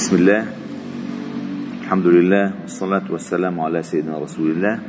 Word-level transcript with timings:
بسم 0.00 0.16
الله. 0.16 0.42
الحمد 1.84 2.06
لله 2.06 2.64
والصلاة 2.64 3.12
والسلام 3.12 3.60
على 3.60 3.82
سيدنا 3.82 4.16
رسول 4.18 4.50
الله 4.50 4.80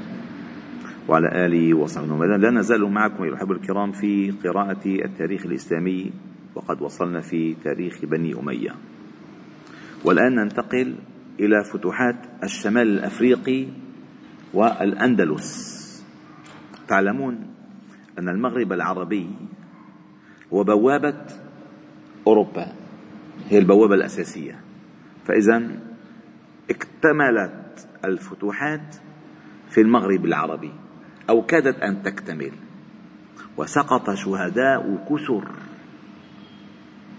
وعلى 1.08 1.28
آله 1.46 1.74
وصحبه. 1.76 2.16
وسلم 2.16 2.40
لا 2.40 2.52
نزال 2.52 2.80
معكم 2.88 3.24
أيها 3.24 3.36
الأحبة 3.36 3.56
الكرام 3.56 3.92
في 3.92 4.32
قراءة 4.32 4.88
التاريخ 4.88 5.46
الإسلامي 5.46 6.12
وقد 6.56 6.82
وصلنا 6.82 7.22
في 7.22 7.56
تاريخ 7.64 8.06
بني 8.08 8.40
أمية. 8.40 8.72
والآن 10.06 10.36
ننتقل 10.36 10.96
إلى 11.40 11.64
فتوحات 11.64 12.16
الشمال 12.44 12.88
الأفريقي 12.88 13.68
والأندلس. 14.54 15.52
تعلمون 16.88 17.36
أن 18.20 18.30
المغرب 18.30 18.74
العربي 18.74 19.28
هو 20.54 20.64
بوابة 20.64 21.26
أوروبا 22.28 22.68
هي 23.50 23.58
البوابة 23.58 23.96
الأساسية. 23.96 24.71
فإذا 25.26 25.80
اكتملت 26.70 27.88
الفتوحات 28.06 28.96
في 29.70 29.82
المغرب 29.82 30.26
العربي 30.26 30.72
أو 31.30 31.42
كادت 31.46 31.80
أن 31.80 32.04
تكتمل. 32.04 32.52
وسقط 33.58 34.14
شهداء 34.14 35.06
كثر 35.10 35.52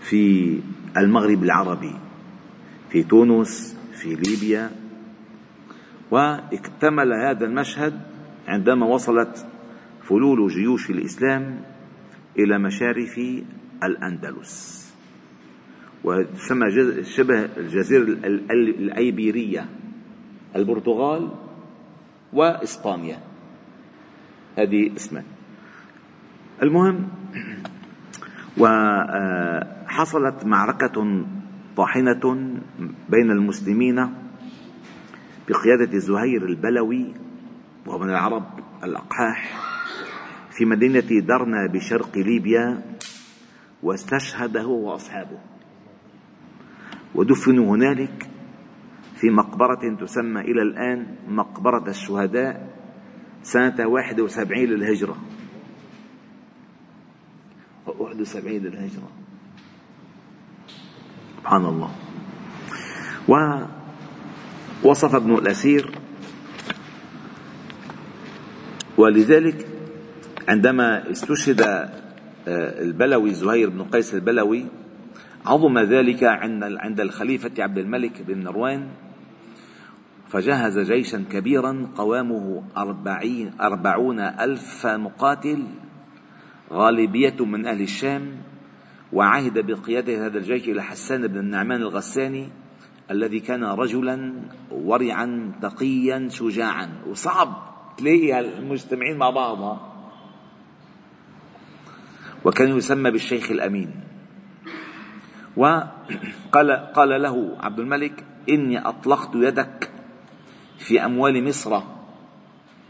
في 0.01 0.59
المغرب 0.97 1.43
العربي 1.43 1.95
في 2.91 3.03
تونس 3.03 3.79
في 3.93 4.15
ليبيا. 4.15 4.71
واكتمل 6.11 7.12
هذا 7.12 7.47
المشهد 7.47 8.01
عندما 8.48 8.87
وصلت 8.87 9.47
فلول 10.03 10.48
جيوش 10.48 10.91
الإسلام 10.91 11.61
إلى 12.39 12.59
مشارف 12.59 13.21
الأندلس. 13.83 14.82
وتسمى 16.05 16.66
شبه 17.02 17.45
الجزيرة 17.56 18.02
الأيبيرية 18.02 19.69
البرتغال 20.56 21.30
وإسبانيا. 22.33 23.19
هذه 24.59 24.97
اسمان 24.97 25.25
المهم 26.62 27.09
وحصلت 28.59 30.44
معركة 30.44 31.25
طاحنة 31.77 32.61
بين 33.09 33.31
المسلمين 33.31 34.14
بقيادة 35.48 35.98
زهير 35.98 36.47
البلوي 36.47 37.14
وهو 37.87 37.98
من 37.98 38.11
العرب 38.11 38.44
الأقحاح 38.84 39.55
في 40.50 40.64
مدينة 40.64 41.20
درنا 41.20 41.66
بشرق 41.72 42.19
ليبيا 42.19 42.83
واستشهد 43.83 44.56
هو 44.56 44.92
وأصحابه. 44.92 45.39
ودفنوا 47.15 47.77
هنالك 47.77 48.29
في 49.17 49.31
مقبرة 49.31 49.97
تسمى 50.01 50.41
إلى 50.41 50.63
الآن 50.63 51.17
مقبرة 51.29 51.89
الشهداء 51.89 52.73
سنة 53.43 53.87
71 53.87 54.65
للهجرة. 54.65 55.17
71 57.87 58.53
للهجرة. 58.53 59.09
سبحان 61.39 61.65
الله. 61.65 61.91
ووصف 64.85 65.15
ابن 65.15 65.35
الأسير 65.35 65.99
ولذلك 68.99 69.67
عندما 70.49 71.11
استشهد 71.11 71.61
آه، 72.49 72.83
البلوي 72.83 73.35
زهير 73.35 73.71
بن 73.71 73.83
قيس 73.83 74.15
البلوي 74.15 74.67
عظم 75.47 75.79
ذلك 75.79 76.25
عند 76.25 77.01
الخليفة 77.01 77.51
عبد 77.59 77.79
الملك 77.79 78.23
بن 78.23 78.45
مروان 78.45 78.89
فجهز 80.29 80.79
جيشا 80.79 81.25
كبيرا 81.33 81.89
قوامه 81.97 82.62
أربعين 82.77 83.53
أربعون 83.61 84.21
ألف 84.21 84.87
مقاتل 84.87 85.65
غالبية 86.72 87.44
من 87.44 87.66
أهل 87.66 87.81
الشام 87.83 88.37
وعهد 89.12 89.66
بقيادة 89.66 90.27
هذا 90.27 90.39
الجيش 90.39 90.69
إلى 90.69 90.83
حسان 90.83 91.27
بن 91.27 91.39
النعمان 91.39 91.83
الغساني 91.83 92.49
الذي 93.11 93.41
كان 93.41 93.65
رجلا 93.65 94.33
ورعا 94.71 95.53
تقيا 95.62 96.28
شجاعا. 96.28 96.89
وصعب 97.09 97.56
تلاقي 97.97 98.41
المجتمعين 98.41 99.16
مع 99.19 99.31
بعض 99.31 99.78
وكان 102.45 102.77
يسمى 102.77 103.11
بالشيخ 103.11 103.50
الأمين. 103.50 104.12
وقال 105.57 106.93
قال 106.95 107.23
له 107.23 107.57
عبد 107.61 107.79
الملك 107.79 108.25
إني 108.49 108.79
أطلقت 108.79 109.31
يدك 109.35 109.91
في 110.79 111.05
أموال 111.05 111.49
مصر 111.49 111.81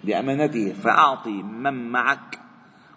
بأمانته 0.04 0.72
فأعطي 0.72 1.42
من 1.42 1.90
معك 1.92 2.38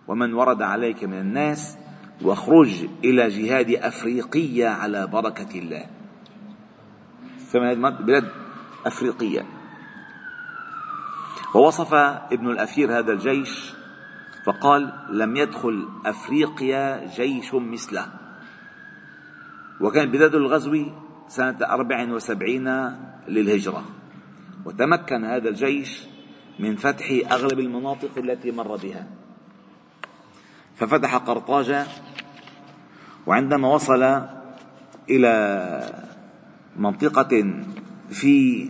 ومن 0.08 0.34
ورد 0.34 0.62
عليك 0.62 1.04
من 1.04 1.20
الناس 1.20 1.78
واخرج 2.22 2.88
إلى 3.04 3.28
جهاد 3.28 3.72
أفريقية 3.72 4.68
على 4.68 5.08
بركة 5.08 5.60
الله. 5.60 5.86
بلاد 7.90 8.30
أفريقية. 8.86 9.46
ووصف 11.56 11.94
ابن 11.94 12.50
الأثير 12.50 13.00
هذا 13.00 13.12
الجيش 13.12 13.74
فقال 14.46 14.94
لم 15.10 15.36
يدخل 15.36 15.90
أفريقيا 16.06 17.08
جيش 17.16 17.54
مثله. 17.54 18.25
وكان 19.82 20.12
بداية 20.12 20.38
الغزو 20.38 20.86
سنة 21.28 21.58
أربع 21.62 22.12
وسبعين 22.12 22.68
للهجرة. 23.28 23.84
وتمكن 24.66 25.26
هذا 25.26 25.50
الجيش 25.50 26.04
من 26.60 26.76
فتح 26.76 27.06
أغلب 27.32 27.60
المناطق 27.60 28.18
التي 28.18 28.52
مر 28.52 28.76
بها. 28.76 29.08
ففتح 30.76 31.16
قرطاجة 31.16 31.86
وعندما 33.28 33.68
وصل 33.68 34.22
إلى 35.10 35.34
منطقة 36.76 37.64
في 38.10 38.70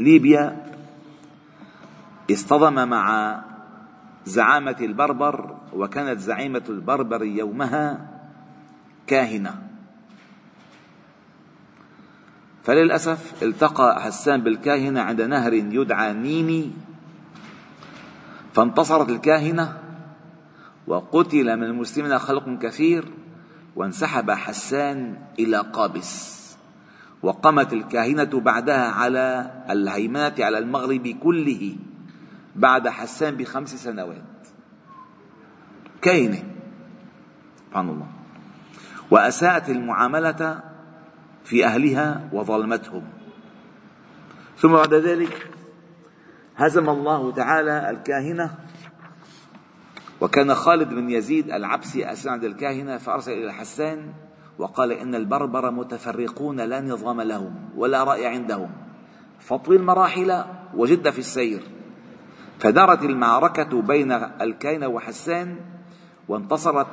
ليبيا 0.00 0.66
اصطدم 2.30 2.88
مع 2.88 3.40
زعامة 4.24 4.76
البربر 4.80 5.56
وكانت 5.72 6.20
زعيمة 6.20 6.62
البربر 6.68 7.24
يومها 7.24 8.09
كاهنة. 9.10 9.62
فللأسف 12.64 13.42
التقى 13.42 14.02
حسان 14.02 14.40
بالكاهنة 14.40 15.00
عند 15.00 15.20
نهر 15.22 15.52
يدعى 15.52 16.12
نيني 16.12 16.70
فانتصرت 18.54 19.08
الكاهنة 19.08 19.78
وقتل 20.86 21.56
من 21.56 21.64
المسلمين 21.64 22.18
خلق 22.18 22.58
كثير 22.58 23.04
وانسحب 23.76 24.30
حسان 24.30 25.18
إلى 25.38 25.58
قابس. 25.58 26.40
وقامت 27.22 27.72
الكاهنة 27.72 28.40
بعدها 28.40 28.88
على 28.90 29.50
الهيمنة 29.70 30.34
على 30.38 30.58
المغرب 30.58 31.08
كله 31.08 31.76
بعد 32.56 32.88
حسان 32.88 33.36
بخمس 33.36 33.74
سنوات. 33.74 34.30
كاهنة. 36.02 36.42
سبحان 37.66 37.88
الله. 37.88 38.19
وأساءت 39.10 39.70
المعاملة 39.70 40.60
في 41.44 41.66
أهلها 41.66 42.28
وظلمتهم. 42.32 43.02
ثم 44.58 44.72
بعد 44.72 44.94
ذلك 44.94 45.50
هزم 46.56 46.88
الله 46.88 47.32
تعالى 47.32 47.90
الكاهنة 47.90 48.54
وكان 50.20 50.54
خالد 50.54 50.88
بن 50.88 51.10
يزيد 51.10 51.50
العبسي 51.50 52.12
أسعد 52.12 52.44
الكاهنة 52.44 52.96
فأرسل 52.96 53.32
إلى 53.32 53.52
حسان 53.52 54.12
وقال 54.58 54.92
إن 54.92 55.14
البربر 55.14 55.70
متفرقون 55.70 56.60
لا 56.60 56.80
نظام 56.80 57.20
لهم 57.20 57.54
ولا 57.76 58.04
رأي 58.04 58.26
عندهم 58.26 58.70
فطويل 59.40 59.82
مراحل 59.82 60.44
وجد 60.74 61.10
في 61.10 61.18
السير 61.18 61.62
فدارت 62.58 63.02
المعركة 63.02 63.82
بين 63.82 64.12
الكاهنة 64.12 64.88
وحسان 64.88 65.56
وانتصرت 66.28 66.86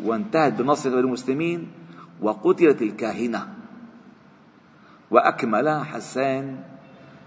وانتهت 0.00 0.52
بنصر 0.52 0.88
المسلمين 0.88 1.68
وقتلت 2.20 2.82
الكاهنة. 2.82 3.48
وأكمل 5.10 5.68
حسان 5.84 6.58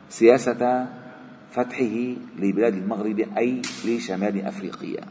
سياسة 0.10 0.88
فتحه 1.52 1.96
لبلاد 2.40 2.74
المغرب 2.74 3.20
أي 3.38 3.62
لشمال 3.86 4.46
أفريقيا. 4.46 5.04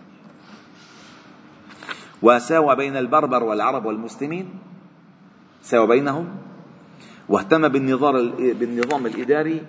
وساوى 2.22 2.76
بين 2.76 2.96
البربر 2.96 3.44
والعرب 3.44 3.86
والمسلمين 3.86 4.48
ساوى 5.62 5.86
بينهم 5.86 6.28
واهتم 7.28 7.68
بالنظام 7.68 9.06
الإداري 9.06 9.62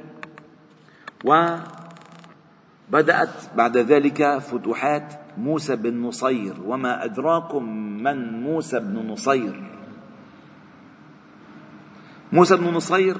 وبدأت 2.89 3.29
بعد 3.57 3.77
ذلك 3.77 4.37
فتوحات 4.37 5.13
موسى 5.37 5.75
بن 5.75 6.01
نصير 6.01 6.53
وما 6.65 7.05
أدراكم 7.05 7.63
من 8.03 8.41
موسى 8.41 8.79
بن 8.79 9.07
نصير. 9.07 9.63
موسى 12.33 12.57
بن 12.57 12.63
نصير 12.63 13.17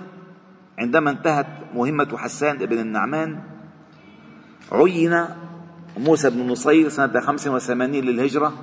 عندما 0.79 1.11
انتهت 1.11 1.47
مهمة 1.75 2.17
حسان 2.17 2.57
بن 2.57 2.79
النعمان 2.79 3.39
عين 4.71 5.25
موسى 5.97 6.29
بن 6.29 6.47
نصير 6.47 6.89
سنة 6.89 7.19
85 7.19 7.91
للهجرة 7.91 8.53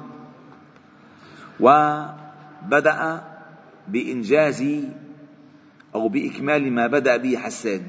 وبدأ 1.60 3.22
بإنجاز 3.88 4.64
أو 5.94 6.08
بإكمال 6.08 6.72
ما 6.72 6.86
بدأ 6.86 7.16
به 7.16 7.36
حسان 7.36 7.82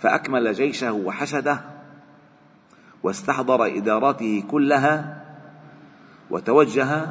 فأكمل 0.00 0.52
جيشه 0.52 0.92
وحشده 0.92 1.69
واستحضر 3.02 3.66
إداراته 3.66 4.44
كلها 4.48 5.24
وتوجه 6.30 7.10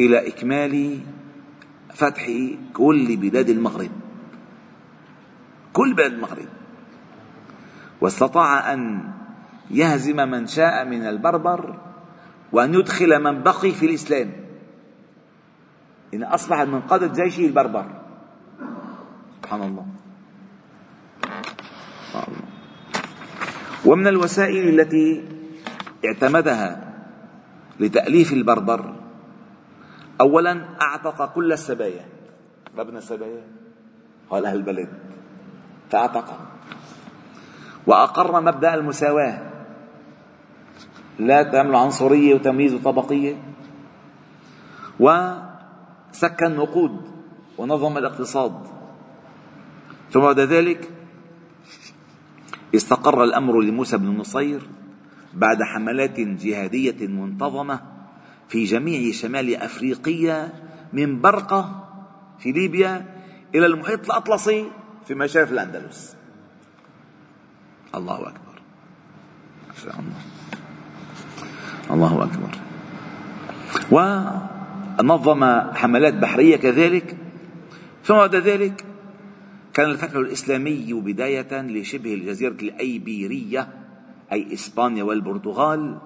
إلى 0.00 0.28
إكمال 0.28 1.00
فتح 1.94 2.30
كل 2.74 3.16
بلاد 3.16 3.48
المغرب. 3.48 3.90
كل 5.72 5.94
بلاد 5.94 6.12
المغرب. 6.12 6.48
واستطاع 8.00 8.72
أن 8.72 9.10
يهزم 9.70 10.16
من 10.16 10.46
شاء 10.46 10.84
من 10.84 11.02
البربر 11.06 11.78
وأن 12.52 12.74
يدخل 12.74 13.22
من 13.22 13.42
بقي 13.42 13.72
في 13.72 13.86
الإسلام. 13.86 14.32
إن 16.14 16.22
أصبح 16.24 16.60
من 16.60 16.80
قادة 16.80 17.24
جيشه 17.24 17.46
البربر 17.46 17.86
سبحان 19.42 19.62
الله. 19.62 19.86
سبحان 22.08 22.24
الله. 22.28 22.47
ومن 23.88 24.06
الوسائل 24.06 24.68
التي 24.68 25.24
اعتمدها 26.04 26.94
لتأليف 27.80 28.32
البربر 28.32 28.94
أولا 30.20 30.64
أعتق 30.82 31.34
كل 31.34 31.52
السبايا. 31.52 32.04
مبنى 32.76 32.98
السبايا؟ 32.98 33.44
قال 34.30 34.46
أهل 34.46 34.56
البلد. 34.56 34.88
فأعتقهم 35.90 36.46
وأقر 37.86 38.40
مبدأ 38.40 38.74
المساواة. 38.74 39.38
لا 41.18 41.42
تعمل 41.42 41.76
عنصرية 41.76 42.34
وتمييز 42.34 42.74
وطبقية. 42.74 43.36
وسكن 45.00 46.46
النقود 46.46 47.00
ونظم 47.58 47.98
الاقتصاد. 47.98 48.54
ثم 50.10 50.20
بعد 50.20 50.40
ذلك 50.40 50.90
استقر 52.74 53.24
الأمر 53.24 53.60
لموسى 53.60 53.96
بن 53.96 54.08
نصير 54.08 54.60
بعد 55.34 55.62
حملات 55.62 56.20
جهادية 56.20 57.06
منتظمة 57.06 57.80
في 58.48 58.64
جميع 58.64 59.12
شمال 59.12 59.56
أفريقيا 59.56 60.52
من 60.92 61.20
برقة 61.20 61.84
في 62.38 62.52
ليبيا 62.52 63.06
إلى 63.54 63.66
المحيط 63.66 64.04
الأطلسي 64.04 64.70
في 65.06 65.14
مشارف 65.14 65.52
الأندلس. 65.52 66.16
الله 67.94 68.20
أكبر. 68.28 68.60
ما 69.68 69.74
شاء 69.84 69.94
الله 70.00 70.20
الله 71.90 72.24
أكبر. 72.24 72.52
ونظم 73.90 75.44
حملات 75.74 76.14
بحرية 76.14 76.56
كذلك. 76.56 77.16
ثم 78.04 78.14
بعد 78.14 78.36
ذلك 78.36 78.84
كان 79.78 79.90
الفتح 79.90 80.14
الإسلامي 80.14 80.92
بداية 80.92 81.62
لشبه 81.62 82.14
الجزيرة 82.14 82.56
الأيبيرية 82.62 83.68
أي 84.32 84.52
إسبانيا 84.52 85.02
والبرتغال 85.04 85.98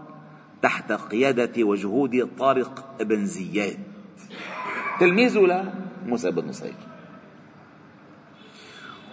تحت 0.62 0.92
قيادة 0.92 1.64
وجهود 1.64 2.28
طارق 2.38 3.02
بن 3.02 3.26
زياد. 3.26 3.78
تلميذ 5.00 5.38
لموسى 5.38 6.30
بن 6.30 6.48
نصير. 6.48 6.74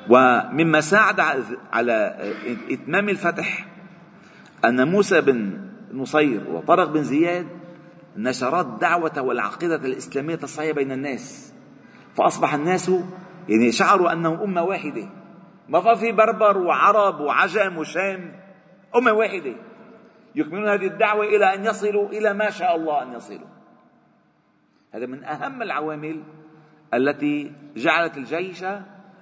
ومما 0.09 0.81
ساعد 0.81 1.19
على 1.73 2.17
إتمام 2.71 3.09
الفتح 3.09 3.67
أن 4.65 4.88
موسى 4.88 5.21
بن 5.21 5.57
نصير 5.94 6.50
وطارق 6.50 6.89
بن 6.89 7.03
زياد 7.03 7.47
نشرا 8.17 8.62
الدعوة 8.62 9.21
والعقيدة 9.21 9.75
الإسلامية 9.75 10.39
الصحيحة 10.44 10.73
بين 10.73 10.91
الناس 10.91 11.53
فأصبح 12.15 12.53
الناس 12.53 12.91
يعني 13.50 13.72
شعروا 13.72 14.12
أنهم 14.13 14.42
أمة 14.42 14.63
واحدة. 14.63 15.10
ما 15.69 15.96
في 15.96 16.12
بربر 16.12 16.57
وعرب 16.57 17.19
وعجم 17.19 17.78
وشام 17.78 18.40
أمة 18.96 19.12
واحدة. 19.12 19.56
يكملون 20.36 20.69
هذه 20.69 20.88
الدعوة 20.88 21.25
إلى 21.25 21.54
أن 21.54 21.66
يصلوا 21.66 22.10
إلى 22.10 22.34
ما 22.34 22.50
شاء 22.50 22.75
الله 22.75 23.04
أن 23.04 23.13
يصلوا. 23.13 23.48
هذا 24.94 25.06
من 25.06 25.24
أهم 25.24 25.62
العوامل 25.62 26.24
التي 26.94 27.51
جعلت 27.75 28.18
الجيش 28.18 28.63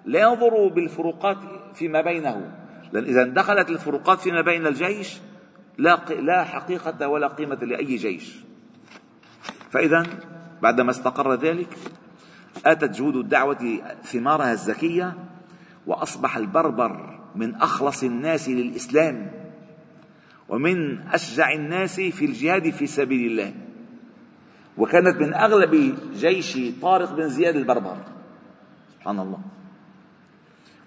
لا 0.06 0.20
ينظر 0.22 0.68
بالفروقات 0.68 1.38
فيما 1.74 2.02
بينه. 2.02 2.52
لأن 2.92 3.04
إذا 3.04 3.24
دخلت 3.24 3.70
الفروقات 3.70 4.20
فيما 4.20 4.42
بين 4.42 4.68
الجيش 4.68 5.20
لا 5.78 6.00
لا 6.10 6.44
حقيقة 6.44 7.08
ولا 7.08 7.28
قيمة 7.28 7.56
لأي 7.56 7.96
جيش. 7.96 8.40
فإذا 9.70 10.04
بعدما 10.62 10.90
استقر 10.90 11.34
ذلك 11.34 11.78
آتت 12.66 12.98
جهود 12.98 13.16
الدعوة 13.16 13.82
ثمارها 14.04 14.52
الزكية 14.52 15.14
وأصبح 15.88 16.38
البربر 16.38 17.20
من 17.36 17.56
أخلص 17.56 18.04
الناس 18.04 18.50
للإسلام 18.50 19.32
ومن 20.50 21.00
أشجع 21.00 21.54
الناس 21.54 22.00
في 22.00 22.26
الجهاد 22.26 22.70
في 22.70 22.88
سبيل 22.88 23.32
الله. 23.32 23.54
وكانت 24.78 25.22
من 25.22 25.34
أغلب 25.34 25.98
جيش 26.16 26.58
طارق 26.82 27.14
بن 27.14 27.30
زياد 27.30 27.56
البربر. 27.56 27.98
سبحان 28.96 29.20
الله. 29.20 29.40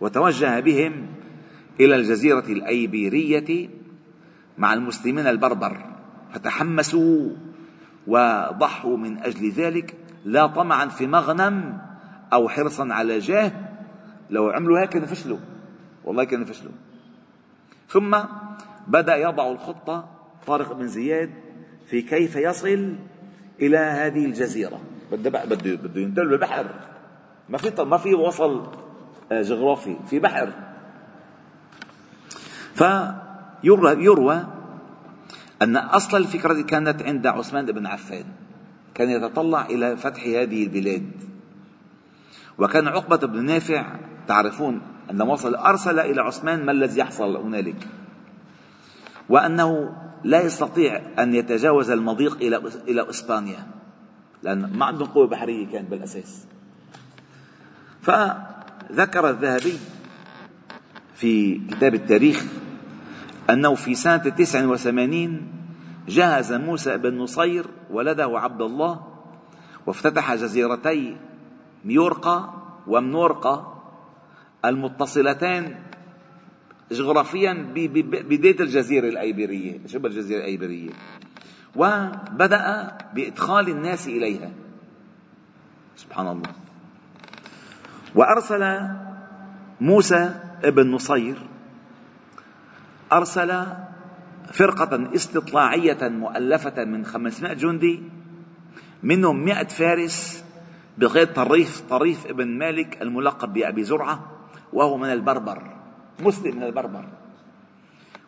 وتوجه 0.01 0.61
بهم 0.61 1.07
إلى 1.81 1.97
الجزيرة 1.97 2.47
الأيبيرية 2.49 3.69
مع 4.59 4.75
المسلمين 4.75 5.27
البربر. 5.27 5.85
فتحمسوا 6.33 7.31
وضحوا 8.07 8.97
من 8.97 9.19
أجل 9.19 9.51
ذلك 9.51 9.95
لا 10.25 10.47
طمعا 10.47 10.87
في 10.87 11.07
مغنم 11.07 11.79
أو 12.33 12.49
حرصا 12.49 12.89
على 12.91 13.19
جاه 13.19 13.53
لو 14.31 14.51
عملوا 14.51 14.81
هيك 14.81 14.91
كانوا 14.91 15.07
فشلوا. 15.07 15.39
والله 16.05 16.25
كانوا 16.25 16.47
فشلوا. 16.47 16.73
ثم 17.89 18.19
بدأ 18.87 19.17
يضع 19.17 19.53
الخطة 19.53 20.09
طارق 20.47 20.73
بن 20.73 20.89
زياد 20.89 21.31
في 21.87 22.03
كيف 22.03 22.37
يصل 22.37 22.97
إلى 23.61 23.79
هذه 23.79 24.25
الجزيرة. 24.25 24.81
بده 25.13 25.45
بده 25.45 25.75
بده 25.75 26.01
ينتقل 26.01 26.29
بالبحر. 26.29 26.67
ما 27.49 27.59
في 27.59 27.85
ما 27.85 27.97
في 27.97 28.15
وصل 28.15 28.67
آه، 29.33 29.43
جغرافي 29.43 29.97
في 30.07 30.19
بحر. 30.19 30.53
فيروى 32.75 34.05
يروى 34.05 34.47
أن 35.63 35.77
أصل 35.77 36.17
الفكرة 36.17 36.63
كانت 36.63 37.03
عند 37.03 37.27
عثمان 37.27 37.67
بن 37.67 37.87
عفان. 37.87 38.25
كان 39.01 39.11
يتطلع 39.11 39.67
إلى 39.67 39.97
فتح 39.97 40.27
هذه 40.27 40.65
البلاد. 40.65 41.11
وكان 42.59 42.89
عقبة 42.89 43.17
بن 43.17 43.45
نافع 43.45 43.97
تعرفون 44.29 44.81
عندما 45.11 45.33
وصل 45.33 45.55
أرسل 45.55 45.99
إلى 45.99 46.21
عثمان 46.21 46.67
ما 46.67 46.73
الذي 46.73 47.01
يحصل 47.01 47.37
هنالك. 47.37 47.89
وأنه 49.29 49.97
لا 50.25 50.43
يستطيع 50.43 51.01
أن 51.19 51.35
يتجاوز 51.35 51.91
المضيق 51.91 52.37
إلى 52.37 52.57
إلى 52.89 53.11
إسبانيا 53.11 53.67
لأن 54.43 54.73
ما 54.77 54.87
عندهم 54.87 55.09
قوة 55.09 55.27
بحرية 55.27 55.67
كان 55.67 55.85
بالأساس. 55.85 56.47
فذكر 58.03 59.31
الذهبي 59.31 59.79
في 61.15 61.61
كتاب 61.71 61.95
التاريخ 61.95 62.45
أنه 63.51 63.75
في 63.75 63.95
سنة 63.95 64.17
تسع 64.17 64.67
وثمانين 64.67 65.60
جهز 66.11 66.53
موسى 66.53 66.99
بن 66.99 67.19
نصير 67.19 67.67
ولده 67.91 68.39
عبد 68.39 68.63
الله 68.63 69.01
وافتتح 69.87 70.35
جزيرتي 70.35 71.17
ميورقا 71.85 72.63
ومنورقا 72.87 73.83
المتصلتان 74.65 75.75
جغرافيا 76.93 77.53
بداية 78.03 78.61
الجزيرة 78.61 79.09
الأيبيرية 79.09 79.87
شبه 79.87 80.09
الجزيرة 80.09 80.39
الأيبيرية. 80.39 80.91
وبدأ 81.77 82.97
بإدخال 83.15 83.69
الناس 83.69 84.09
إليها. 84.09 84.51
سبحان 85.97 86.29
الله. 86.29 86.53
وأرسل 88.15 88.89
موسى 89.81 90.35
ابن 90.65 90.91
نصير 90.91 91.37
أرسل 93.13 93.67
فرقة 94.51 95.15
استطلاعية 95.15 96.09
مؤلفة 96.09 96.85
من 96.85 97.05
500 97.05 97.53
جندي 97.53 98.03
منهم 99.03 99.45
100 99.45 99.65
فارس 99.65 100.45
بقيادة 100.99 101.33
طريف 101.33 101.81
طريف 101.81 102.27
ابن 102.27 102.59
مالك 102.59 103.03
الملقب 103.03 103.53
بأبي 103.53 103.85
زرعة 103.85 104.31
وهو 104.73 104.97
من 104.97 105.13
البربر 105.13 105.81
مسلم 106.21 106.57
من 106.57 106.63
البربر. 106.63 107.05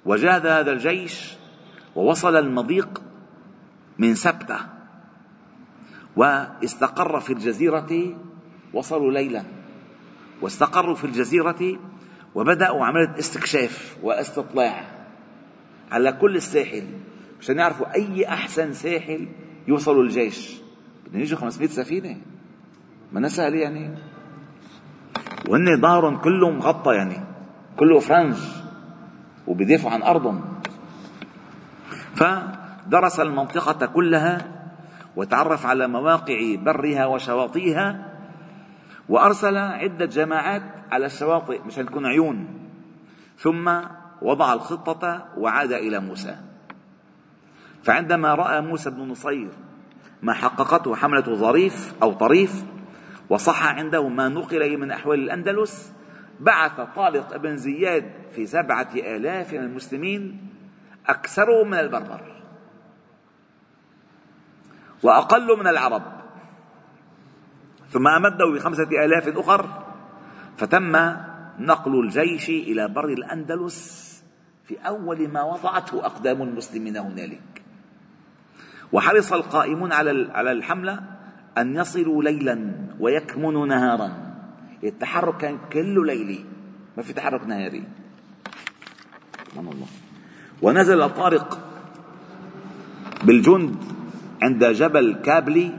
وجاد 0.05 0.47
هذا 0.47 0.73
الجيش 0.73 1.33
ووصل 1.97 2.37
المضيق 2.37 3.02
من 3.99 4.14
سبتة 4.14 4.57
واستقر 6.17 7.21
في 7.21 7.33
الجزيرة 7.33 8.17
وصلوا 8.75 9.12
ليلا. 9.12 9.43
واستقروا 10.43 10.95
في 10.95 11.05
الجزيرة 11.05 11.79
وبدأوا 12.35 12.87
عملية 12.87 13.19
استكشاف 13.19 13.97
واستطلاع. 14.02 15.01
على 15.92 16.12
كل 16.12 16.37
الساحل 16.37 16.84
مشان 17.40 17.58
يعرفوا 17.58 17.94
أي 17.94 18.28
أحسن 18.28 18.72
ساحل 18.72 19.28
يوصلوا 19.68 20.02
الجيش 20.02 20.61
بدهم 21.06 21.20
يجوا 21.20 21.38
500 21.38 21.68
سفينة. 21.68 22.16
ما 23.12 23.28
سهل 23.28 23.54
يعني. 23.54 23.99
وهن 25.49 25.80
ظهرهم 25.80 26.16
كله 26.16 26.50
مغطى 26.50 26.94
يعني. 26.94 27.16
كله 27.76 27.99
فرنج. 28.00 28.37
وبيدافعوا 29.46 29.92
عن 29.92 30.02
أرضهم. 30.02 30.44
فدرس 32.14 33.20
المنطقة 33.20 33.87
كلها 33.87 34.38
وتعرف 35.16 35.66
على 35.66 35.88
مواقع 35.88 36.56
برها 36.56 37.06
وشواطئها 37.06 38.12
وأرسل 39.08 39.56
عدة 39.56 40.06
جماعات 40.06 40.62
على 40.90 41.06
الشواطئ 41.06 41.61
مشان 41.66 41.87
تكون 41.87 42.06
عيون. 42.06 42.49
ثم 43.38 43.68
وضع 44.23 44.52
الخطة 44.52 45.29
وعاد 45.37 45.73
إلى 45.73 46.00
موسى. 46.00 46.37
فعندما 47.83 48.35
رأى 48.35 48.61
موسى 48.61 48.91
بن 48.91 49.09
نصير 49.09 49.50
ما 50.23 50.33
حققته 50.33 50.95
حملة 50.95 51.35
ظريف 51.35 51.95
أو 52.02 52.12
طريف 52.12 52.64
وصح 53.31 53.67
عنده 53.67 54.09
ما 54.09 54.29
نقل 54.29 54.79
من 54.79 54.91
أحوال 54.91 55.19
الأندلس 55.19 55.93
بعث 56.41 56.81
طارق 56.97 57.37
بن 57.37 57.57
زياد 57.57 58.12
في 58.35 58.47
سبعة 58.47 58.88
آلاف 58.97 59.52
من 59.52 59.61
المسلمين 59.61 60.49
أكثرهم 61.07 61.71
من 61.71 61.79
البربر 61.79 62.21
وأقل 65.02 65.59
من 65.59 65.67
العرب. 65.67 66.02
ثم 67.91 68.09
أمده 68.09 68.47
بخمسة 68.55 69.05
آلاف 69.05 69.29
أخر 69.38 69.85
فتم 70.57 70.93
نقل 71.59 72.00
الجيش 72.00 72.49
إلى 72.49 72.88
بر 72.88 73.09
الأندلس 73.09 74.12
في 74.73 74.79
أول 74.88 75.29
ما 75.29 75.43
وضعته 75.43 76.07
أقدام 76.07 76.43
المسلمين 76.43 76.97
هنالك. 76.97 77.62
وحرص 78.93 79.33
القائمون 79.33 79.93
على 79.93 80.33
على 80.33 80.52
الحملة 80.52 81.00
أن 81.59 81.76
يصلوا 81.76 82.23
ليلا 82.23 82.57
ويكمنوا 83.00 83.67
نهارا. 83.67 84.11
التحرك 84.85 85.37
كان 85.37 85.59
كله 85.73 86.05
ليلي. 86.05 86.45
ما 86.97 87.02
في 87.02 87.12
تحرك 87.12 87.47
نهاري. 87.47 87.85
سبحان 89.45 89.69
الله. 89.69 89.87
ونزل 90.62 91.11
طارق 91.11 91.49
بالجند 93.25 93.76
عند 94.43 94.64
جبل 94.64 95.14
كابلي 95.25 95.71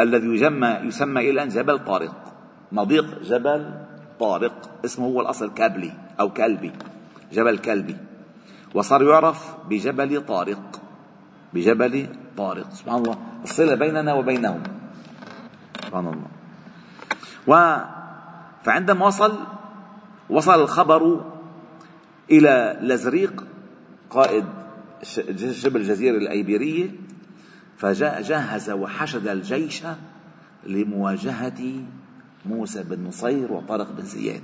الذي 0.00 0.26
يسمى 0.26 0.68
يسمى 0.68 1.30
الآن 1.30 1.48
جبل 1.48 1.84
طارق. 1.84 2.16
مضيق 2.72 3.22
جبل 3.22 3.60
طارق. 4.20 4.56
اسمه 4.84 5.06
هو 5.06 5.20
الأصل 5.20 5.54
كابلي 5.54 5.92
أو 6.20 6.32
كلبي 6.32 6.72
جبل 7.32 7.58
كلبي 7.58 7.96
وصار 8.74 9.02
يعرف 9.02 9.54
بجبل 9.70 10.26
طارق. 10.26 10.80
بجبل 11.54 12.06
طارق. 12.36 12.70
سبحان 12.70 12.98
الله. 12.98 13.18
الصلة 13.44 13.74
بيننا 13.74 14.14
وبينهم. 14.14 14.62
سبحان 15.84 16.06
الله. 16.06 16.28
و 17.46 17.76
فعندما 18.64 19.06
وصل 19.06 19.38
وصل 20.30 20.62
الخبر 20.62 21.24
إلى 22.30 22.78
لزريق 22.82 23.44
قائد 24.10 24.44
شبه 25.52 25.80
الجزيرة 25.80 26.16
الأيبيرية 26.16 26.90
فجهز 27.76 28.70
وحشد 28.70 29.28
الجيش 29.28 29.82
لمواجهة 30.66 31.84
موسى 32.46 32.82
بن 32.82 33.04
نصير 33.04 33.52
وطارق 33.52 33.92
بن 33.92 34.02
زياد. 34.02 34.42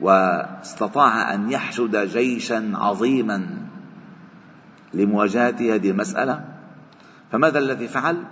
واستطاع 0.00 1.34
أن 1.34 1.50
يحشد 1.50 1.96
جيشا 1.96 2.72
عظيما 2.74 3.46
لمواجهة 4.94 5.74
هذه 5.74 5.90
المسألة 5.90 6.44
فماذا 7.32 7.58
الذي 7.58 7.88
فعل؟ 7.88 8.24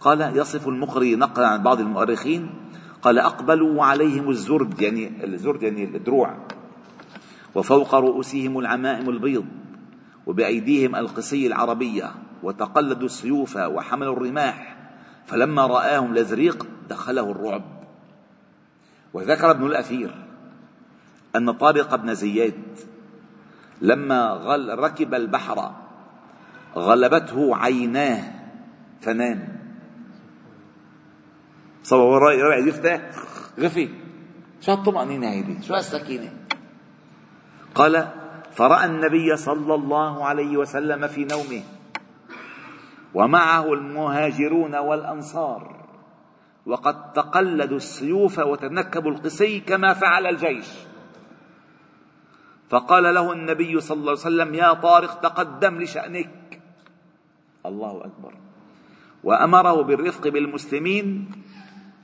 قال 0.00 0.36
يصف 0.36 0.68
المقري 0.68 1.16
نقلا 1.16 1.48
عن 1.48 1.62
بعض 1.62 1.80
المؤرخين 1.80 2.50
قال 3.02 3.18
أقبلوا 3.18 3.84
عليهم 3.84 4.30
الزرد 4.30 4.80
يعني 4.80 5.24
الزرد 5.24 5.62
يعني 5.62 5.84
الدروع 5.84 6.36
وفوق 7.54 7.94
رؤوسهم 7.94 8.58
العمائم 8.58 9.10
البيض 9.10 9.44
وبأيديهم 10.26 10.96
القسي 10.96 11.46
العربية 11.46 12.10
وتقلدوا 12.42 13.06
السيوف 13.06 13.56
وحملوا 13.56 14.16
الرماح 14.16 14.76
فلما 15.26 15.66
رآهم 15.66 16.14
لزريق 16.14 16.66
دخله 16.90 17.30
الرعب. 17.30 17.62
وذكر 19.14 19.50
ابن 19.50 19.66
الأثير 19.66 20.14
أن 21.36 21.50
طارق 21.50 21.94
بن 21.94 22.14
زياد 22.14 22.78
لما 23.80 24.30
غل 24.30 24.78
ركب 24.78 25.14
البحر 25.14 25.72
غلبته 26.76 27.56
عيناه 27.56 28.22
فنام. 29.00 29.62
صور 31.82 32.22
وراء 32.22 32.68
يفتح 32.68 33.10
غفي. 33.60 33.88
شو 34.60 34.72
الطمأنينة 34.72 35.30
هيدي؟ 35.30 35.62
شو 35.62 35.74
هالسكينة؟ 35.74 36.32
قال 37.74 38.08
فرأى 38.52 38.86
النبي 38.86 39.36
صلى 39.36 39.74
الله 39.74 40.24
عليه 40.24 40.56
وسلم 40.56 41.06
في 41.06 41.24
نومه 41.24 41.62
ومعه 43.14 43.72
المهاجرون 43.72 44.76
والأنصار 44.76 45.86
وقد 46.66 47.12
تقلدوا 47.12 47.76
السيوف 47.76 48.38
وتنكبوا 48.38 49.10
القسي 49.10 49.60
كما 49.60 49.94
فعل 49.94 50.26
الجيش. 50.26 50.66
فقال 52.72 53.14
له 53.14 53.32
النبي 53.32 53.80
صلى 53.80 53.96
الله 53.96 54.10
عليه 54.10 54.20
وسلم 54.20 54.54
يا 54.54 54.72
طارق 54.72 55.20
تقدم 55.20 55.82
لشأنك. 55.82 56.60
الله 57.66 58.04
أكبر. 58.04 58.34
وأمره 59.24 59.82
بالرفق 59.82 60.28
بالمسلمين 60.28 61.30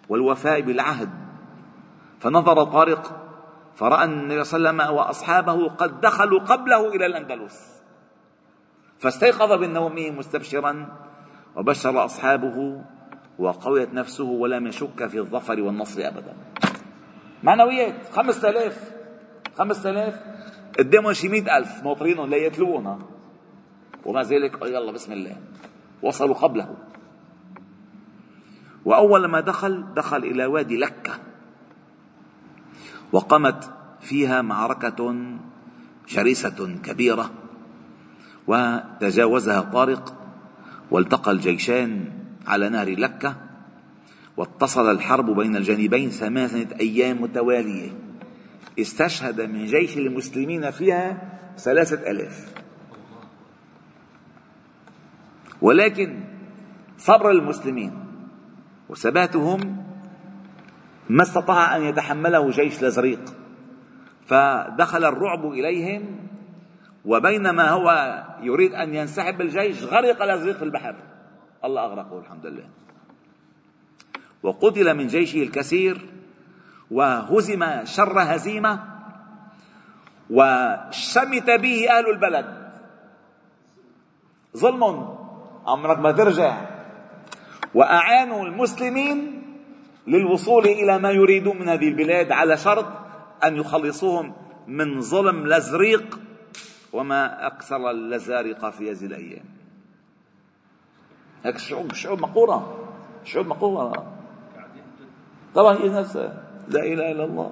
والوفاء 0.08 0.60
بالعهد. 0.60 1.10
فنظر 2.20 2.64
طارق 2.64 3.02
فرأى 3.76 4.04
النبي 4.04 4.44
صلى 4.44 4.58
الله 4.58 4.68
عليه 4.68 4.92
وسلم 4.92 4.96
وأصحابه 4.96 5.68
قد 5.68 6.00
دخلوا 6.00 6.40
قبله 6.40 6.88
إلى 6.88 7.06
الأندلس. 7.06 7.82
فاستيقظ 8.98 9.52
بالنوم 9.52 10.18
مستبشرا 10.18 10.86
وبشر 11.56 12.04
أصحابه 12.04 12.82
وقويت 13.38 13.94
نفسه 13.94 14.24
ولم 14.24 14.66
يشك 14.66 15.06
في 15.06 15.18
الظفر 15.18 15.60
والنصر 15.60 16.08
أبدا. 16.08 16.36
معنويات 17.42 18.12
خمسة 18.12 18.48
آلاف 18.48 18.92
خمسة 19.58 19.90
آلاف. 19.90 20.38
قدامهم 20.78 21.12
شي 21.12 21.28
مئة 21.28 21.58
ألف 21.58 21.84
ناطرينهم 21.84 22.30
ليقتلوهم 22.30 22.98
ومع 24.04 24.22
ذلك 24.22 24.62
يلا 24.62 24.92
بسم 24.92 25.12
الله. 25.12 25.36
وصلوا 26.02 26.34
قبله. 26.34 26.76
وأول 28.84 29.24
ما 29.26 29.40
دخل 29.40 29.84
دخل 29.94 30.16
إلى 30.16 30.46
وادي 30.46 30.76
لكة. 30.76 31.12
وقامت 33.12 33.70
فيها 34.00 34.42
معركة 34.42 35.14
شرسة 36.06 36.78
كبيرة. 36.84 37.30
وتجاوزها 38.46 39.60
طارق. 39.60 40.14
والتقى 40.90 41.30
الجيشان 41.30 42.04
على 42.46 42.68
نهر 42.68 42.90
لكة. 42.90 43.36
واتصل 44.36 44.90
الحرب 44.90 45.30
بين 45.30 45.56
الجانبين 45.56 46.10
ثمانية 46.10 46.68
أيام 46.80 47.22
متوالية. 47.22 48.07
استشهد 48.78 49.40
من 49.40 49.66
جيش 49.66 49.98
المسلمين 49.98 50.70
فيها 50.70 51.38
ثلاثة 51.58 52.10
ألاف. 52.10 52.54
ولكن 55.62 56.20
صبر 56.98 57.30
المسلمين 57.30 58.04
وثباتهم 58.88 59.84
ما 61.08 61.22
استطاع 61.22 61.76
أن 61.76 61.82
يتحمله 61.82 62.50
جيش 62.50 62.82
لزريق 62.82 63.20
فدخل 64.26 65.04
الرعب 65.04 65.52
إليهم 65.52 66.16
وبينما 67.04 67.70
هو 67.70 68.18
يريد 68.42 68.74
أن 68.74 68.94
ينسحب 68.94 69.40
الجيش 69.40 69.82
غرق 69.82 70.24
لزريق 70.24 70.56
في 70.56 70.62
البحر. 70.64 70.94
الله 71.64 71.84
أغرقه 71.84 72.18
الحمد 72.18 72.46
لله. 72.46 72.68
وقتل 74.42 74.94
من 74.94 75.06
جيشه 75.06 75.42
الكثير 75.42 76.08
وهزم 76.90 77.84
شر 77.84 78.18
هزيمة 78.18 78.80
وشمت 80.30 81.50
به 81.50 81.90
أهل 81.90 82.06
البلد. 82.10 82.72
ظلم 84.56 84.84
أمرك 85.68 85.98
ما 85.98 86.12
ترجع. 86.12 86.56
وأعانوا 87.74 88.44
المسلمين 88.44 89.42
للوصول 90.06 90.64
إلى 90.64 90.98
ما 90.98 91.10
يريدون 91.10 91.58
من 91.58 91.68
هذه 91.68 91.88
البلاد 91.88 92.32
على 92.32 92.56
شرط 92.56 92.86
أن 93.44 93.56
يخلصوهم 93.56 94.32
من 94.66 95.00
ظلم 95.00 95.46
لزريق 95.46 96.20
وما 96.92 97.46
أكثر 97.46 97.90
اللزارقه 97.90 98.70
في 98.70 98.90
هذه 98.90 99.04
الأيام. 99.04 99.44
هيك 101.44 101.56
الشعوب 101.56 101.92
شعوب 101.92 102.20
مقوره 102.20 102.88
شعوب 103.24 103.46
مقوره 103.46 104.06
طبعا 105.54 105.76
هي 105.76 105.88
نفسها. 105.88 106.47
لا 106.70 106.82
إله 106.84 107.12
إلا 107.12 107.24
الله. 107.24 107.50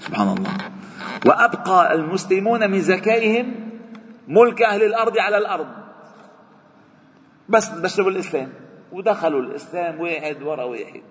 سبحان 0.00 0.28
الله. 0.36 0.54
وأبقى 1.26 1.94
المسلمون 1.94 2.70
من 2.70 2.78
ذكائهم 2.78 3.46
ملك 4.28 4.62
أهل 4.62 4.82
الأرض 4.82 5.18
على 5.18 5.38
الأرض. 5.38 5.66
بس 7.48 7.68
بشروا 7.68 8.10
الإسلام. 8.10 8.48
ودخلوا 8.92 9.42
الإسلام 9.42 10.00
واحد 10.00 10.42
ورا 10.42 10.64
واحد. 10.64 11.02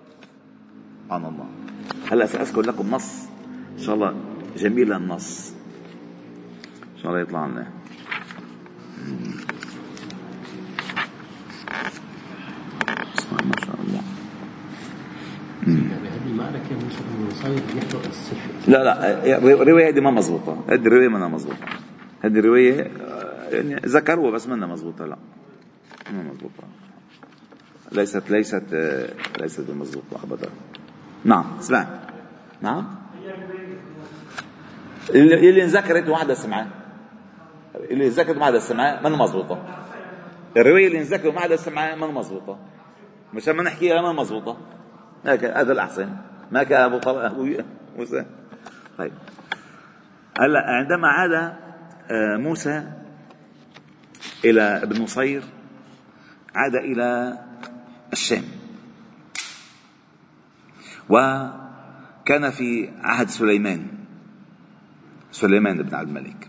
سبحان 1.04 1.24
الله. 1.24 1.48
هلا 2.10 2.26
سأذكر 2.26 2.62
لكم 2.62 2.90
نص. 2.90 3.28
إن 3.78 3.82
شاء 3.82 3.94
الله 3.94 4.14
جميل 4.56 4.92
النص. 4.92 5.52
إن 6.96 6.98
شاء 7.02 7.10
الله 7.10 7.20
يطلع 7.20 7.46
لنا 7.46 7.66
ما 13.46 13.56
شاء 13.66 13.76
الله 13.80 14.02
لا 18.68 18.84
لا 18.84 19.26
الرواية 19.62 19.90
دي 19.90 20.00
ما 20.00 20.10
مزبوطة 20.10 20.64
هذه 20.68 20.86
الرواية 20.86 21.08
ما 21.08 21.28
مزبوطة 21.28 21.66
هذه 22.24 22.38
الرواية 22.38 22.90
آه، 23.00 23.48
يعني 23.50 23.74
ذكروها 23.74 24.30
بس 24.30 24.48
ما 24.48 24.66
مزبوطة 24.66 25.06
لا. 25.06 25.16
ما 26.12 26.22
مزبوطة 26.22 26.64
ليست 27.92 28.30
ليست 28.30 28.62
ليست 29.40 29.70
مزبوطة 29.70 30.24
أبدا. 30.24 30.48
نعم 31.24 31.44
اسمع. 31.60 31.86
نعم. 32.62 32.86
اللي 35.10 35.62
انذكرت 35.62 36.08
وحدة 36.08 36.34
سمعة 36.34 36.66
اللي 37.90 38.06
انذكرت 38.06 38.36
وحدة 38.36 38.58
سمعة 38.58 39.00
ما 39.02 39.08
مزبوطة 39.08 39.62
الرواية 40.56 40.86
اللي 40.86 40.98
انذكرت 40.98 41.34
وحدة 41.34 41.56
سمعة 41.56 41.94
ما 41.94 42.06
مزبوطة 42.06 42.58
مشان 43.34 43.56
ما 43.56 43.62
نحكيها 43.62 44.02
ما 44.02 44.12
مزبوطة 44.12 44.56
هذا 45.26 45.72
الأحسن. 45.72 46.08
ما 46.52 46.62
كان 46.62 46.92
أبو 46.92 47.00
موسى. 47.96 48.24
طيب. 48.98 49.12
هلا 50.40 50.60
عندما 50.66 51.08
عاد 51.08 51.32
آه، 52.10 52.36
موسى 52.36 52.92
إلى 54.44 54.62
ابن 54.62 55.02
نصير 55.02 55.42
عاد 56.54 56.74
إلى 56.74 57.38
الشام. 58.12 58.44
وكان 61.08 62.50
في 62.50 62.90
عهد 63.02 63.28
سليمان 63.28 63.86
سليمان 65.32 65.82
بن 65.82 65.94
عبد 65.94 66.08
الملك. 66.08 66.48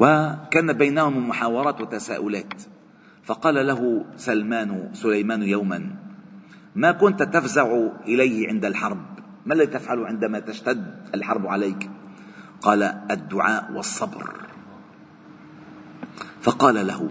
وكان 0.00 0.72
بينهم 0.72 1.28
محاورات 1.28 1.80
وتساؤلات. 1.80 2.62
فقال 3.24 3.66
له 3.66 4.04
سلمان 4.16 4.90
سليمان 4.92 5.42
يوما 5.42 6.01
ما 6.74 6.92
كنت 6.92 7.22
تفزع 7.22 7.88
إليه 8.06 8.48
عند 8.48 8.64
الحرب؟ 8.64 9.04
ما 9.46 9.54
الذي 9.54 9.66
تفعل 9.66 10.04
عندما 10.04 10.38
تشتد 10.38 10.94
الحرب 11.14 11.46
عليك؟ 11.46 11.90
قال 12.60 12.82
الدعاء 13.10 13.72
والصبر. 13.72 14.32
فقال 16.40 16.86
له 16.86 17.10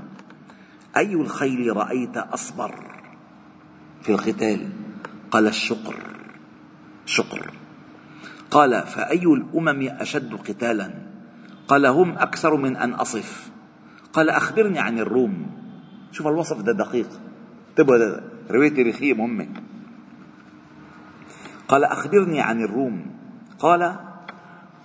أي 0.98 1.14
الخيل 1.14 1.78
رأيت 1.78 2.18
أصبر؟ 2.18 2.76
في 4.02 4.12
القتال. 4.12 4.70
قال 5.32 5.48
الشقر 5.48 5.96
شقر 7.06 7.52
قال 8.52 8.82
فأي 8.82 9.24
الأمم 9.24 9.88
أشد 9.90 10.36
قتالا؟ 10.36 10.94
قال 11.68 11.86
هم 11.86 12.12
أكثر 12.12 12.56
من 12.56 12.78
أن 12.78 12.94
أصف. 12.94 13.52
قال 14.14 14.30
أخبرني 14.30 14.80
عن 14.80 15.00
الروم. 15.00 15.52
شوف 16.12 16.28
الوصف 16.28 16.62
ده 16.62 16.72
دقيق. 16.72 17.10
تبغى 17.76 18.22
رواية 18.52 18.70
تاريخية 18.70 19.14
مهمة. 19.14 19.48
قال 21.68 21.84
أخبرني 21.84 22.42
عن 22.42 22.62
الروم. 22.62 23.06
قال 23.60 23.96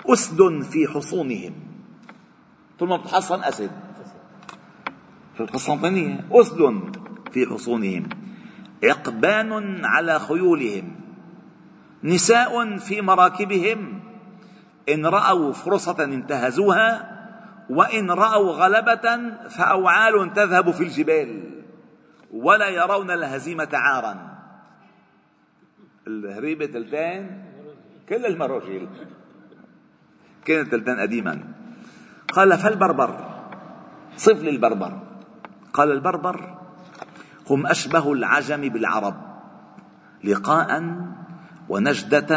أسد 0.07 0.63
في 0.63 0.87
حصونهم. 0.89 1.53
طول 2.79 2.89
ما 2.89 2.97
بتحصن 2.97 3.45
أسد. 3.45 3.71
في 5.35 5.41
القسطنطينية 5.41 6.27
أسد 6.33 6.93
في 7.33 7.47
حصونهم. 7.47 8.09
عقبان 8.85 9.85
على 9.85 10.19
خيولهم. 10.19 10.97
نساء 12.05 12.77
في 12.77 13.01
مراكبهم. 13.01 14.01
إن 14.89 15.07
رأوا 15.07 15.53
فرصة 15.53 16.05
انتهزوها 16.05 17.17
وإن 17.71 18.11
رأوا 18.11 18.53
غلبة 18.53 19.33
فأوعال 19.49 20.33
تذهب 20.35 20.71
في 20.71 20.83
الجبال. 20.83 21.57
ولا 22.33 22.69
يرون 22.69 23.11
الهزيمة 23.11 23.69
عارا. 23.73 24.17
الهريبة 26.07 26.67
تلتين 26.67 27.45
كل 28.09 28.27
المراجيل. 28.27 28.89
كانت 30.45 30.73
تلتين 30.73 30.99
قديما. 31.01 31.35
قال 32.33 32.59
فالبربر 32.59 33.11
صف 34.17 34.43
للبربر. 34.43 34.93
قال 35.73 35.93
البربر 35.93 36.59
هم 37.51 37.67
أشبه 37.67 38.13
العجم 38.13 38.61
بالعرب. 38.69 39.17
لقاء 40.25 40.71
ونجدة 41.69 42.33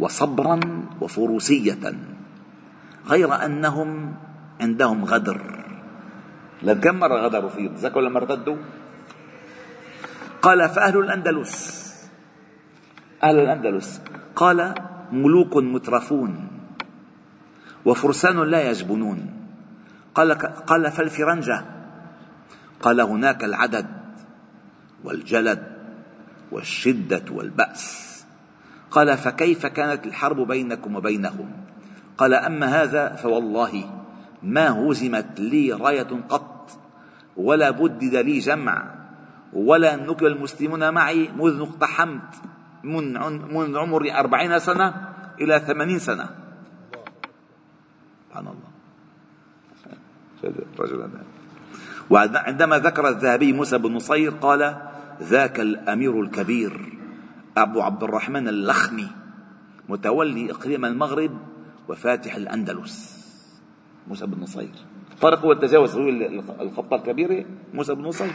وصبرا 0.00 0.60
وفروسية. 1.00 1.94
غير 3.06 3.44
أنهم 3.44 4.14
عندهم 4.60 5.04
غدر. 5.04 5.64
لكم 6.62 6.80
كم 6.80 6.96
مرة 6.96 7.16
غدروا 7.20 7.50
فيه 7.50 7.68
تذكروا 7.68 8.08
لما 8.08 8.18
ارتدوا؟ 8.18 8.56
قال 10.46 10.68
فأهل 10.68 10.98
الأندلس. 10.98 11.86
أهل 13.22 13.38
الأندلس. 13.38 14.00
قال 14.36 14.74
ملوك 15.12 15.56
مترفون 15.56 16.48
وفرسان 17.84 18.42
لا 18.42 18.70
يجبنون. 18.70 19.30
قال 20.14 20.32
قال 20.38 20.90
فالفرنجة. 20.90 21.64
قال 22.82 23.00
هناك 23.00 23.44
العدد 23.44 23.86
والجلد 25.04 25.62
والشدة 26.52 27.24
والبأس. 27.30 28.06
قال 28.90 29.18
فكيف 29.18 29.66
كانت 29.66 30.06
الحرب 30.06 30.46
بينكم 30.48 30.96
وبينهم؟ 30.96 31.50
قال 32.18 32.34
أما 32.34 32.82
هذا 32.82 33.14
فوالله 33.14 34.02
ما 34.42 34.70
هزمت 34.70 35.40
لي 35.40 35.72
راية 35.72 36.22
قط 36.28 36.78
ولا 37.36 37.70
بدد 37.70 38.14
لي 38.14 38.38
جمع. 38.38 38.95
ولا 39.56 39.96
نكل 39.96 40.26
المسلمون 40.26 40.94
معي 40.94 41.32
منذ 41.32 41.60
اقتحمت 41.60 42.30
من 42.84 43.76
عمري 43.76 44.12
أربعين 44.12 44.58
سنة 44.58 44.94
إلى 45.40 45.60
ثمانين 45.64 45.98
سنة. 45.98 46.28
سبحان 48.28 48.46
الله. 48.52 48.68
رجل 50.78 51.08
وعندما 52.10 52.78
ذكر 52.78 53.08
الذهبي 53.08 53.52
موسى 53.52 53.78
بن 53.78 53.92
نصير 53.92 54.30
قال 54.30 54.76
ذاك 55.22 55.60
الأمير 55.60 56.20
الكبير 56.20 56.98
أبو 57.56 57.80
عبد 57.80 58.02
الرحمن 58.02 58.48
اللخمي 58.48 59.08
متولي 59.88 60.50
إقليم 60.50 60.84
المغرب 60.84 61.32
وفاتح 61.88 62.34
الأندلس. 62.34 63.16
موسى 64.08 64.26
بن 64.26 64.42
نصير. 64.42 64.74
طارق 65.20 65.40
هو 65.40 65.52
التجاوز 65.52 65.96
الخطة 66.60 66.94
الكبيرة 66.94 67.44
موسى 67.74 67.94
بن 67.94 68.04
نصير. 68.04 68.32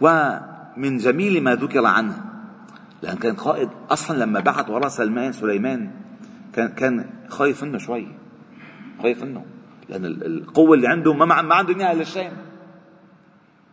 ومن 0.00 0.98
جميل 0.98 1.42
ما 1.42 1.54
ذكر 1.54 1.86
عنه 1.86 2.24
لأن 3.02 3.16
كان 3.16 3.34
قائد 3.34 3.68
أصلا 3.90 4.24
لما 4.24 4.40
بعث 4.40 4.70
وراء 4.70 4.88
سلمان 4.88 5.32
سليمان 5.32 5.90
كان 6.52 6.68
كان 6.68 7.10
خايف 7.28 7.64
منه 7.64 7.78
شوي 7.78 8.08
خايف 9.02 9.22
منه 9.22 9.44
لأن 9.88 10.04
القوة 10.04 10.74
اللي 10.74 10.88
عنده 10.88 11.14
ما 11.14 11.42
ما 11.42 11.54
عنده 11.54 11.74
إياها 11.74 11.94
للشام 11.94 12.32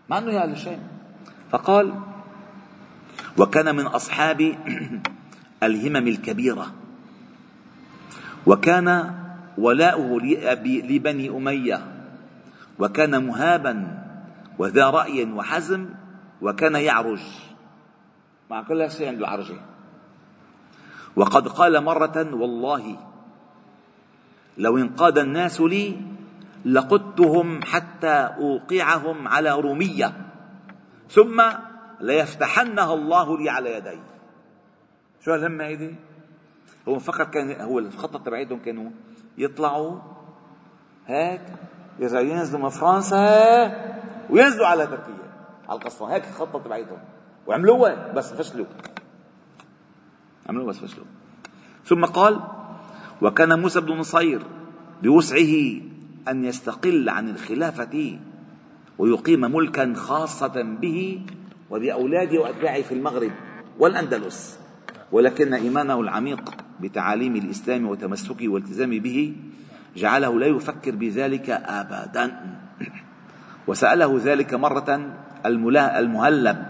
ما 0.09 0.15
عنده 0.15 0.31
إياها 0.31 0.45
للشام 0.45 0.79
فقال 1.51 1.93
وكان 3.37 3.75
من 3.75 3.85
أصحاب 3.85 4.41
الهمم 5.63 6.07
الكبيرة 6.07 6.73
وكان 8.45 9.13
ولاؤه 9.57 10.19
لبني 10.63 11.29
أمية 11.29 11.81
وكان 12.79 13.25
مهابا 13.27 14.03
وذا 14.57 14.89
رأي 14.89 15.31
وحزم 15.31 15.89
وكان 16.43 16.75
يعرج. 16.75 17.21
مع 18.49 18.63
كل 18.63 18.91
شيء 18.91 19.07
عنده 19.07 19.27
عرجة 19.27 19.55
وقد 21.15 21.47
قال 21.47 21.83
مرة 21.83 22.35
والله 22.35 22.97
لو 24.57 24.77
انقاد 24.77 25.17
الناس 25.17 25.61
لي 25.61 26.01
لقدتهم 26.65 27.61
حتى 27.63 28.29
أوقعهم 28.37 29.27
على 29.27 29.51
رومية. 29.51 30.13
ثم 31.09 31.43
ليفتحنها 31.99 32.93
الله 32.93 33.37
لي 33.37 33.49
على 33.49 33.73
يدي. 33.77 33.99
شو 35.25 35.31
هالهمة 35.31 35.63
هيدي؟ 35.63 35.95
هو 36.87 36.99
فقط 36.99 37.29
كان 37.29 37.61
هو 37.61 37.79
الخطة 37.79 38.19
تبعيتهم 38.19 38.59
كانوا 38.59 38.91
يطلعوا 39.37 39.99
هيك 41.07 41.41
يرجعوا 41.99 42.23
ينزلوا 42.23 42.61
من 42.63 42.69
فرنسا 42.69 43.17
وينزلوا 44.29 44.67
على 44.67 44.87
تركيا. 44.87 45.22
على 45.73 45.81
القصة. 45.81 46.05
هيك 46.05 46.23
الخطة 46.27 46.59
تبعيتهم. 46.59 46.97
وعملوها 47.47 48.13
بس 48.13 48.33
فشلوا. 48.33 48.65
عملوا 50.49 50.67
بس 50.67 50.77
فشلوا. 50.77 51.05
ثم 51.85 52.05
قال 52.05 52.39
وكان 53.21 53.59
موسى 53.59 53.81
بن 53.81 53.91
نصير 53.93 54.41
بوسعه 55.03 55.81
أن 56.27 56.45
يستقل 56.45 57.09
عن 57.09 57.29
الخلافة 57.29 58.19
ويقيم 58.97 59.41
ملكا 59.41 59.93
خاصة 59.93 60.61
به 60.61 61.21
وبأولاده 61.69 62.39
وأتباعه 62.41 62.81
في 62.81 62.93
المغرب 62.93 63.31
والأندلس. 63.79 64.59
ولكن 65.11 65.53
إيمانه 65.53 66.01
العميق 66.01 66.51
بتعاليم 66.79 67.35
الإسلام 67.35 67.87
وتمسكه 67.87 68.47
والتزامه 68.47 68.99
به 68.99 69.35
جعله 69.95 70.39
لا 70.39 70.47
يفكر 70.47 70.95
بذلك 70.95 71.49
أبدا. 71.49 72.57
وسأله 73.67 74.19
ذلك 74.23 74.53
مرة 74.53 75.13
المهلب 75.45 76.65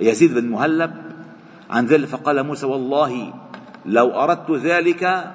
يزيد 0.00 0.34
بن 0.34 0.48
مهلب 0.48 0.94
عن 1.70 1.86
ذلك 1.86 2.06
فقال 2.06 2.42
موسى 2.42 2.66
والله 2.66 3.34
لو 3.86 4.10
أردت 4.10 4.50
ذلك 4.50 5.34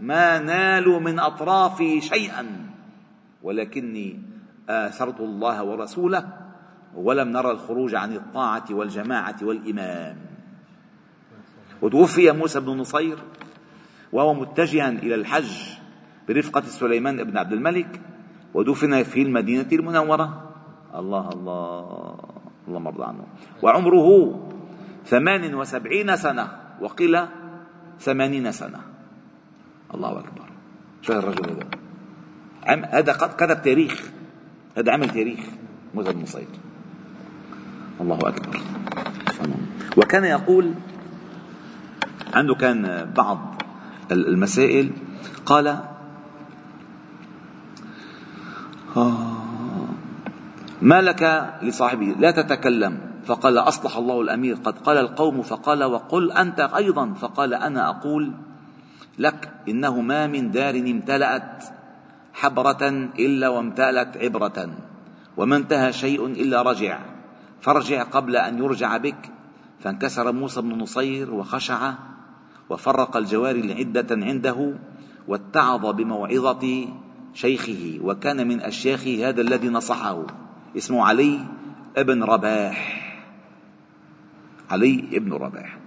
ما 0.00 0.38
نالوا 0.38 1.00
من 1.00 1.18
أطرافي 1.18 2.00
شيئا 2.00 2.46
ولكني 3.42 4.22
آثرت 4.68 5.20
الله 5.20 5.64
ورسوله 5.64 6.28
ولم 6.94 7.28
نرى 7.28 7.50
الخروج 7.50 7.94
عن 7.94 8.12
الطاعة 8.12 8.64
والجماعة 8.70 9.36
والإمام. 9.42 10.16
وتوفي 11.82 12.32
موسى 12.32 12.60
بن 12.60 12.70
نصير 12.70 13.18
وهو 14.12 14.34
متجها 14.34 14.88
إلى 14.88 15.14
الحج 15.14 15.52
برفقة 16.28 16.62
سليمان 16.62 17.24
بن 17.24 17.36
عبد 17.38 17.52
الملك 17.52 18.00
ودفن 18.54 19.02
في 19.02 19.22
المدينة 19.22 19.68
المنورة. 19.72 20.45
الله 20.96 21.28
الله 21.28 22.16
الله 22.68 22.78
مرضى 22.78 23.04
عنه. 23.04 23.24
وعمره 23.62 24.08
ثمان 25.06 25.54
وسبعين 25.54 26.16
سنة. 26.16 26.46
وقيل 26.80 27.14
ثمانين 28.00 28.52
سنة. 28.52 28.80
الله 29.94 30.12
أكبر. 30.18 30.48
شو 31.02 31.12
الرجل 31.12 31.44
هذا. 31.50 31.66
هذا 32.90 33.12
كتب 33.12 33.62
تاريخ 33.62 34.10
هذا 34.76 34.92
عمل 34.92 35.10
تاريخ. 35.10 35.40
موسى 35.94 36.12
بن 36.12 36.22
نصير 36.22 36.48
الله 38.00 38.18
أكبر. 38.18 38.60
وكان 39.96 40.24
يقول 40.24 40.74
عنده 42.34 42.54
كان 42.54 43.12
بعض 43.16 43.62
المسائل. 44.12 44.90
قال 45.46 45.66
آه 48.96 49.35
ما 50.82 51.02
لك 51.02 51.52
لصاحبه؟ 51.62 52.14
لا 52.18 52.30
تتكلم. 52.30 52.98
فقال 53.26 53.58
أصلح 53.58 53.96
الله 53.96 54.20
الأمير. 54.20 54.56
قد 54.56 54.78
قال 54.78 54.98
القوم 54.98 55.42
فقال 55.42 55.84
وقل 55.84 56.32
أنت 56.32 56.60
أيضا. 56.60 57.12
فقال 57.12 57.54
أنا 57.54 57.88
أقول 57.88 58.32
لك 59.18 59.52
إنه 59.68 60.00
ما 60.00 60.26
من 60.26 60.50
دار 60.50 60.74
امتلأت 60.74 61.64
حبرة 62.34 62.88
إلا 63.18 63.48
وامتلأت 63.48 64.16
عبرة 64.16 64.70
وما 65.36 65.56
انتهى 65.56 65.92
شيء 65.92 66.26
إلا 66.26 66.62
رجع. 66.62 66.98
فارجع 67.60 68.02
قبل 68.02 68.36
أن 68.36 68.58
يرجع 68.58 68.96
بك. 68.96 69.30
فانكسر 69.80 70.32
موسى 70.32 70.60
بن 70.60 70.78
نصير 70.78 71.34
وخشع 71.34 71.92
وفرق 72.70 73.16
الجواري 73.16 73.60
العدة 73.60 74.06
عنده 74.10 74.74
واتعظ 75.28 75.86
بموعظة 75.86 76.88
شيخه 77.34 77.98
وكان 78.02 78.48
من 78.48 78.60
أشياخه 78.60 79.28
هذا 79.28 79.40
الذي 79.40 79.68
نصحه. 79.68 80.45
اسمه 80.76 81.06
علي 81.06 81.40
ابن 81.96 82.22
رباح. 82.22 83.02
علي 84.70 85.04
ابن 85.12 85.32
رباح. 85.32 85.78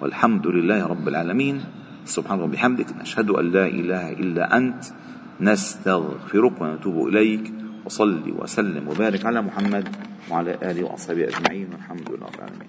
والحمد 0.00 0.46
لله 0.46 0.86
رب 0.86 1.08
العالمين. 1.08 1.64
سبحانه 2.04 2.44
وبحمدك 2.44 2.86
نشهد 3.00 3.30
أن 3.30 3.52
لا 3.52 3.66
إله 3.66 4.12
إلا 4.12 4.56
أنت. 4.56 4.84
نستغفرك 5.40 6.60
ونتوب 6.60 7.08
إليك. 7.08 7.52
وصلي 7.84 8.32
وسلم 8.32 8.88
وبارك 8.88 9.26
على 9.26 9.42
محمد 9.42 9.88
وعلى 10.30 10.58
آله 10.62 10.84
وأصحابه 10.84 11.28
أجمعين. 11.28 11.72
والحمد 11.72 12.10
لله 12.10 12.26
رب 12.26 12.34
العالمين. 12.34 12.60